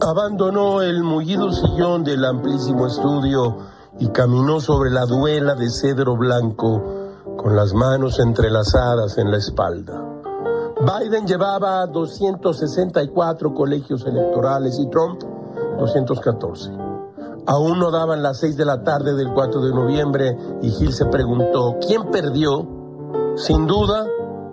[0.00, 3.56] abandonó el mullido sillón del amplísimo estudio
[3.98, 6.82] y caminó sobre la duela de cedro blanco
[7.36, 10.00] con las manos entrelazadas en la espalda.
[10.80, 15.22] Biden llevaba 264 colegios electorales y Trump
[15.78, 16.70] 214.
[17.46, 21.06] Aún no daban las 6 de la tarde del 4 de noviembre y Gil se
[21.06, 22.66] preguntó, ¿quién perdió?
[23.36, 24.06] Sin duda,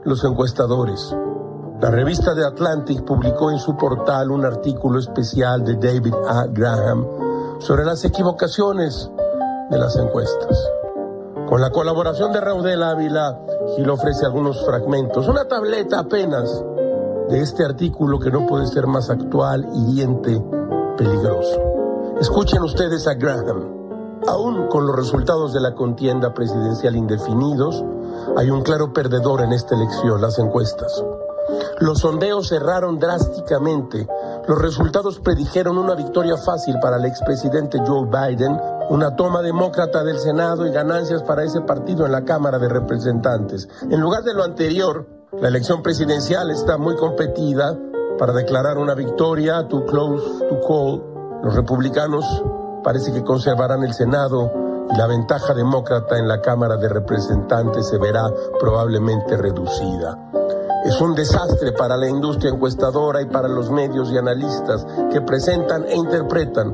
[0.03, 1.15] los encuestadores.
[1.81, 6.45] La revista The Atlantic publicó en su portal un artículo especial de David A.
[6.47, 7.07] Graham
[7.59, 9.09] sobre las equivocaciones
[9.69, 10.61] de las encuestas.
[11.47, 13.39] Con la colaboración de Raudel Ávila,
[13.77, 16.63] Gil ofrece algunos fragmentos, una tableta apenas
[17.29, 20.43] de este artículo que no puede ser más actual, hiriente,
[20.97, 21.61] peligroso.
[22.19, 24.19] Escuchen ustedes a Graham.
[24.27, 27.85] Aún con los resultados de la contienda presidencial indefinidos,
[28.35, 31.01] hay un claro perdedor en esta elección, las encuestas.
[31.79, 34.05] Los sondeos cerraron drásticamente.
[34.47, 40.19] Los resultados predijeron una victoria fácil para el expresidente Joe Biden, una toma demócrata del
[40.19, 43.69] Senado y ganancias para ese partido en la Cámara de Representantes.
[43.89, 45.07] En lugar de lo anterior,
[45.39, 47.77] la elección presidencial está muy competida
[48.17, 51.01] para declarar una victoria too close to call.
[51.43, 52.25] Los republicanos
[52.83, 54.51] parece que conservarán el Senado
[54.91, 60.17] y la ventaja demócrata en la Cámara de Representantes se verá probablemente reducida.
[60.85, 65.85] Es un desastre para la industria encuestadora y para los medios y analistas que presentan
[65.85, 66.73] e interpretan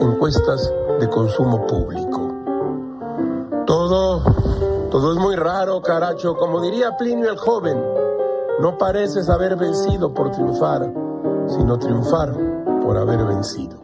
[0.00, 2.32] encuestas de consumo público.
[3.66, 4.22] Todo,
[4.90, 6.34] todo es muy raro, caracho.
[6.36, 7.82] Como diría Plinio el joven,
[8.60, 10.92] no pareces haber vencido por triunfar,
[11.48, 12.34] sino triunfar
[12.82, 13.82] por haber vencido.